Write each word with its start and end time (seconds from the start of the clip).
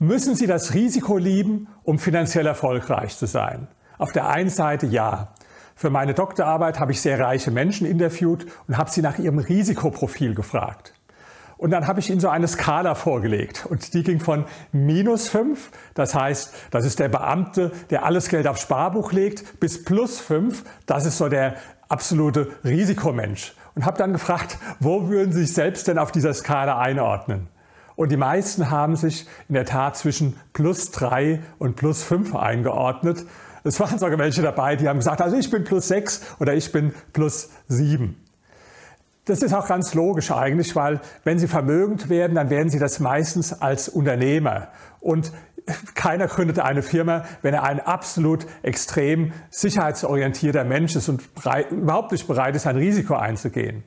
Müssen 0.00 0.36
Sie 0.36 0.46
das 0.46 0.74
Risiko 0.74 1.18
lieben, 1.18 1.66
um 1.82 1.98
finanziell 1.98 2.46
erfolgreich 2.46 3.16
zu 3.16 3.26
sein? 3.26 3.66
Auf 3.98 4.12
der 4.12 4.28
einen 4.28 4.48
Seite 4.48 4.86
ja. 4.86 5.34
Für 5.74 5.90
meine 5.90 6.14
Doktorarbeit 6.14 6.78
habe 6.78 6.92
ich 6.92 7.00
sehr 7.00 7.18
reiche 7.18 7.50
Menschen 7.50 7.84
interviewt 7.84 8.46
und 8.68 8.78
habe 8.78 8.92
sie 8.92 9.02
nach 9.02 9.18
ihrem 9.18 9.40
Risikoprofil 9.40 10.36
gefragt. 10.36 10.94
Und 11.56 11.72
dann 11.72 11.88
habe 11.88 11.98
ich 11.98 12.10
ihnen 12.10 12.20
so 12.20 12.28
eine 12.28 12.46
Skala 12.46 12.94
vorgelegt 12.94 13.66
und 13.68 13.92
die 13.92 14.04
ging 14.04 14.20
von 14.20 14.44
minus 14.70 15.26
5, 15.26 15.72
das 15.94 16.14
heißt, 16.14 16.54
das 16.70 16.84
ist 16.84 17.00
der 17.00 17.08
Beamte, 17.08 17.72
der 17.90 18.04
alles 18.04 18.28
Geld 18.28 18.46
aufs 18.46 18.62
Sparbuch 18.62 19.10
legt, 19.10 19.58
bis 19.58 19.82
plus 19.82 20.20
5, 20.20 20.62
das 20.86 21.06
ist 21.06 21.18
so 21.18 21.28
der 21.28 21.56
absolute 21.88 22.52
Risikomensch. 22.62 23.52
Und 23.74 23.84
habe 23.84 23.98
dann 23.98 24.12
gefragt, 24.12 24.58
wo 24.78 25.08
würden 25.08 25.32
Sie 25.32 25.40
sich 25.40 25.54
selbst 25.54 25.88
denn 25.88 25.98
auf 25.98 26.12
dieser 26.12 26.34
Skala 26.34 26.78
einordnen? 26.78 27.48
Und 27.98 28.12
die 28.12 28.16
meisten 28.16 28.70
haben 28.70 28.94
sich 28.94 29.26
in 29.48 29.54
der 29.54 29.64
Tat 29.64 29.96
zwischen 29.96 30.36
plus 30.52 30.92
drei 30.92 31.42
und 31.58 31.74
plus 31.74 32.04
fünf 32.04 32.32
eingeordnet. 32.32 33.24
Es 33.64 33.80
waren 33.80 33.98
sogar 33.98 34.16
welche 34.20 34.40
dabei, 34.40 34.76
die 34.76 34.88
haben 34.88 34.98
gesagt, 34.98 35.20
also 35.20 35.36
ich 35.36 35.50
bin 35.50 35.64
plus 35.64 35.88
sechs 35.88 36.22
oder 36.38 36.54
ich 36.54 36.70
bin 36.70 36.94
plus 37.12 37.50
sieben. 37.66 38.24
Das 39.24 39.42
ist 39.42 39.52
auch 39.52 39.66
ganz 39.66 39.94
logisch 39.94 40.30
eigentlich, 40.30 40.76
weil 40.76 41.00
wenn 41.24 41.40
Sie 41.40 41.48
vermögend 41.48 42.08
werden, 42.08 42.36
dann 42.36 42.50
werden 42.50 42.70
Sie 42.70 42.78
das 42.78 43.00
meistens 43.00 43.60
als 43.60 43.88
Unternehmer. 43.88 44.68
Und 45.00 45.32
keiner 45.96 46.28
gründet 46.28 46.60
eine 46.60 46.82
Firma, 46.82 47.24
wenn 47.42 47.52
er 47.52 47.64
ein 47.64 47.80
absolut 47.80 48.46
extrem 48.62 49.32
sicherheitsorientierter 49.50 50.62
Mensch 50.62 50.94
ist 50.94 51.08
und 51.08 51.24
überhaupt 51.72 52.12
nicht 52.12 52.28
bereit 52.28 52.54
ist, 52.54 52.68
ein 52.68 52.76
Risiko 52.76 53.16
einzugehen. 53.16 53.82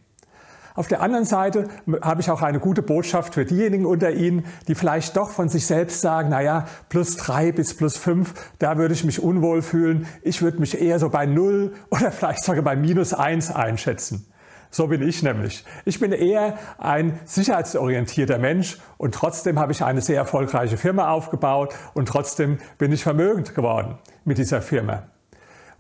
Auf 0.76 0.88
der 0.88 1.02
anderen 1.02 1.26
Seite 1.26 1.68
habe 2.02 2.22
ich 2.22 2.30
auch 2.30 2.42
eine 2.42 2.60
gute 2.60 2.82
Botschaft 2.82 3.34
für 3.34 3.46
diejenigen 3.46 3.86
unter 3.86 4.12
Ihnen, 4.12 4.46
die 4.68 4.76
vielleicht 4.76 5.18
doch 5.18 5.30
von 5.30 5.50
sich 5.50 5.66
selbst 5.66 6.02
sagen, 6.02 6.30
naja, 6.30 6.66
plus 6.90 7.18
drei 7.18 7.52
bis 7.52 7.76
plus 7.76 7.98
fünf, 7.98 8.34
da 8.60 8.78
würde 8.78 8.94
ich 8.94 9.04
mich 9.04 9.22
unwohl 9.22 9.62
fühlen. 9.62 10.08
Ich 10.22 10.42
würde 10.42 10.60
mich 10.60 10.82
eher 10.82 11.00
so 11.00 11.10
bei 11.10 11.26
null 11.26 11.74
oder 11.90 12.12
vielleicht 12.12 12.44
sogar 12.44 12.64
bei 12.64 12.76
minus 12.76 13.14
eins 13.14 13.52
einschätzen. 13.52 14.26
So 14.74 14.88
bin 14.88 15.06
ich 15.06 15.22
nämlich. 15.22 15.66
Ich 15.84 16.00
bin 16.00 16.14
eher 16.14 16.58
ein 16.78 17.20
sicherheitsorientierter 17.26 18.38
Mensch 18.38 18.80
und 18.98 19.14
trotzdem 19.14 19.60
habe 19.60 19.74
ich 19.74 19.84
eine 19.84 20.00
sehr 20.00 20.16
erfolgreiche 20.16 20.78
Firma 20.78 21.12
aufgebaut 21.12 21.76
und 21.94 22.08
trotzdem 22.08 22.58
bin 22.78 22.94
ich 22.94 23.04
vermögend 23.04 23.54
geworden 23.54 23.98
mit 24.24 24.38
dieser 24.38 24.62
Firma. 24.62 25.04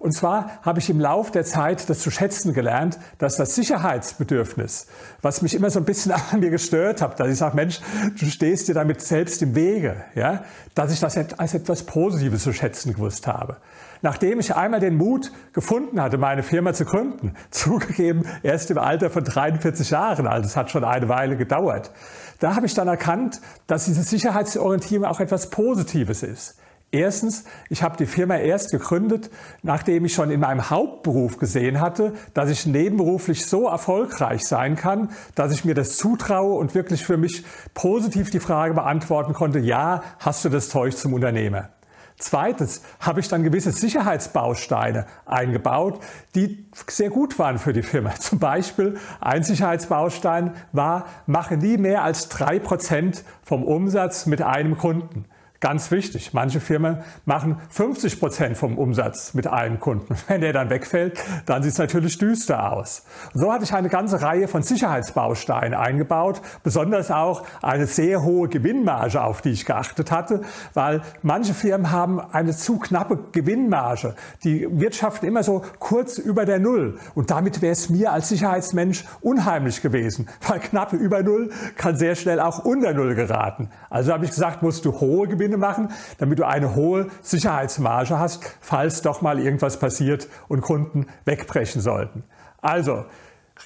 Und 0.02 0.13
zwar 0.13 0.59
habe 0.63 0.80
ich 0.80 0.89
im 0.89 0.99
Lauf 0.99 1.30
der 1.30 1.45
Zeit 1.45 1.88
das 1.88 1.99
zu 1.99 2.09
schätzen 2.09 2.53
gelernt, 2.53 2.97
dass 3.19 3.35
das 3.35 3.53
Sicherheitsbedürfnis, 3.53 4.88
was 5.21 5.44
mich 5.44 5.53
immer 5.53 5.69
so 5.69 5.77
ein 5.77 5.85
bisschen 5.85 6.11
an 6.31 6.39
mir 6.39 6.49
gestört 6.49 7.03
hat, 7.03 7.19
dass 7.19 7.30
ich 7.30 7.38
sage, 7.38 7.55
Mensch, 7.55 7.80
du 8.19 8.25
stehst 8.25 8.67
dir 8.67 8.73
damit 8.73 8.99
selbst 9.02 9.44
im 9.44 9.53
Wege, 9.53 10.03
ja, 10.16 10.44
dass 10.73 10.91
ich 10.91 10.99
das 10.99 11.16
als 11.17 11.53
etwas 11.53 11.83
Positives 11.83 12.41
zu 12.41 12.52
schätzen 12.52 12.95
gewusst 12.95 13.27
habe. 13.27 13.57
Nachdem 14.02 14.39
ich 14.39 14.55
einmal 14.55 14.79
den 14.79 14.97
Mut 14.97 15.31
gefunden 15.53 16.02
hatte, 16.02 16.17
meine 16.17 16.41
Firma 16.41 16.73
zu 16.73 16.85
gründen, 16.85 17.35
zugegeben 17.52 18.25
erst 18.41 18.72
im 18.72 18.79
Alter 18.79 19.11
von 19.11 19.23
43 19.23 19.91
Jahren, 19.91 20.25
also 20.25 20.47
es 20.47 20.57
hat 20.57 20.72
schon 20.72 20.83
eine 20.83 21.09
Weile 21.09 21.38
gedauert, 21.38 21.91
da 22.39 22.55
habe 22.55 22.66
ich 22.66 22.73
dann 22.73 22.88
erkannt, 22.88 23.39
dass 23.67 23.85
diese 23.85 24.02
Sicherheitsorientierung 24.02 25.05
auch 25.05 25.19
etwas 25.19 25.52
Positives 25.52 26.23
ist. 26.23 26.55
Erstens, 26.94 27.45
ich 27.70 27.84
habe 27.84 27.95
die 27.95 28.06
Firma 28.06 28.36
erst 28.36 28.72
gegründet, 28.72 29.30
nachdem 29.64 30.03
ich 30.03 30.14
schon 30.14 30.30
in 30.30 30.42
meinem 30.42 30.70
Hauptberuf 30.70 31.38
gesehen 31.38 31.80
hatte, 31.80 32.14
dass 32.34 32.50
ich 32.50 32.66
nebenberuflich 32.66 33.45
so 33.45 33.70
erfolgreich 33.70 34.45
sein 34.45 34.75
kann, 34.75 35.09
dass 35.34 35.53
ich 35.53 35.64
mir 35.64 35.73
das 35.73 35.95
zutraue 35.95 36.56
und 36.56 36.75
wirklich 36.75 37.06
für 37.06 37.16
mich 37.16 37.45
positiv 37.73 38.30
die 38.30 38.42
Frage 38.42 38.73
beantworten 38.73 39.34
konnte, 39.34 39.59
ja, 39.59 40.03
hast 40.19 40.44
du 40.44 40.50
das 40.50 40.67
Zeug 40.67 40.97
zum 40.97 41.14
Unternehmer. 41.14 41.69
Zweitens 42.17 42.84
habe 43.00 43.22
ich 43.22 43.30
dann 43.30 43.44
gewisse 43.44 43.72
Sicherheitsbausteine 43.72 45.06
eingebaut, 45.25 46.02
die 46.36 46.67
sehr 46.88 47.09
gut 47.09 47.39
waren 47.39 47.57
für 47.57 47.74
die 47.74 47.81
Firma. 47.81 48.13
Zum 48.16 48.38
Beispiel 48.38 49.00
ein 49.22 49.44
Sicherheitsbaustein 49.44 50.53
war, 50.74 51.06
mache 51.25 51.56
nie 51.56 51.78
mehr 51.78 52.03
als 52.03 52.28
drei 52.28 52.59
Prozent 52.59 53.24
vom 53.44 53.63
Umsatz 53.63 54.25
mit 54.25 54.41
einem 54.41 54.78
Kunden. 54.78 55.25
Ganz 55.61 55.91
wichtig, 55.91 56.33
manche 56.33 56.59
Firmen 56.59 57.03
machen 57.25 57.59
50 57.69 58.19
Prozent 58.19 58.57
vom 58.57 58.79
Umsatz 58.79 59.35
mit 59.35 59.45
einem 59.45 59.79
Kunden. 59.79 60.16
Wenn 60.27 60.41
der 60.41 60.53
dann 60.53 60.72
wegfällt, 60.72 61.19
dann 61.45 61.61
sieht 61.61 61.73
es 61.73 61.77
natürlich 61.77 62.17
düster 62.17 62.73
aus. 62.73 63.05
So 63.35 63.53
hatte 63.53 63.66
ich 63.66 63.73
eine 63.75 63.89
ganze 63.89 64.23
Reihe 64.23 64.47
von 64.47 64.63
Sicherheitsbausteinen 64.63 65.75
eingebaut, 65.75 66.41
besonders 66.63 67.11
auch 67.11 67.45
eine 67.61 67.85
sehr 67.85 68.23
hohe 68.23 68.50
Gewinnmarge, 68.50 69.21
auf 69.21 69.44
die 69.44 69.51
ich 69.51 69.66
geachtet 69.66 70.09
hatte, 70.09 70.41
weil 70.73 71.03
manche 71.21 71.53
Firmen 71.53 71.91
haben 71.91 72.19
eine 72.19 72.55
zu 72.55 72.79
knappe 72.79 73.19
Gewinnmarge. 73.31 74.16
Die 74.44 74.67
wirtschaften 74.67 75.27
immer 75.27 75.44
so 75.44 75.61
kurz 75.77 76.17
über 76.17 76.47
der 76.47 76.57
Null. 76.57 76.97
Und 77.13 77.29
damit 77.29 77.61
wäre 77.61 77.73
es 77.73 77.88
mir 77.88 78.11
als 78.11 78.29
Sicherheitsmensch 78.29 79.05
unheimlich 79.21 79.83
gewesen, 79.83 80.27
weil 80.47 80.59
knappe 80.59 80.95
über 80.95 81.21
Null 81.21 81.51
kann 81.75 81.97
sehr 81.97 82.16
schnell 82.16 82.39
auch 82.39 82.66
unter 82.66 82.95
Null 82.95 83.13
geraten. 83.13 83.69
Also 83.91 84.11
habe 84.11 84.25
ich 84.25 84.31
gesagt, 84.31 84.63
musst 84.63 84.85
du 84.85 85.00
hohe 85.00 85.27
Gewinn 85.27 85.50
Gewinne 85.51 85.57
machen, 85.57 85.89
damit 86.17 86.39
du 86.39 86.47
eine 86.47 86.75
hohe 86.75 87.07
Sicherheitsmarge 87.22 88.17
hast, 88.17 88.44
falls 88.62 89.01
doch 89.01 89.22
mal 89.22 89.39
irgendwas 89.39 89.78
passiert 89.78 90.28
und 90.47 90.62
Kunden 90.62 91.07
wegbrechen 91.25 91.81
sollten. 91.81 92.23
Also, 92.62 93.06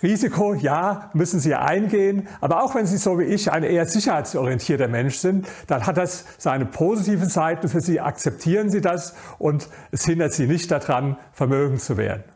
Risiko, 0.03 0.53
ja, 0.53 1.09
müssen 1.13 1.40
Sie 1.40 1.56
eingehen, 1.56 2.28
aber 2.41 2.63
auch 2.63 2.75
wenn 2.75 2.85
Sie 2.85 2.97
so 2.97 3.18
wie 3.18 3.23
ich 3.23 3.51
ein 3.51 3.63
eher 3.63 3.85
sicherheitsorientierter 3.85 4.90
Mensch 4.90 5.18
sind, 5.18 5.47
dann 5.68 5.85
hat 5.85 5.96
das 5.96 6.25
seine 6.38 6.66
positiven 6.66 7.29
Seiten 7.29 7.69
für 7.69 7.79
Sie, 7.79 8.02
akzeptieren 8.02 8.69
Sie 8.69 8.81
das 8.81 9.16
und 9.38 9.69
es 9.91 10.03
hindert 10.03 10.34
Sie 10.34 10.47
nicht 10.47 10.69
daran, 10.69 11.17
vermögend 11.31 11.81
zu 11.81 11.96
werden. 11.96 12.34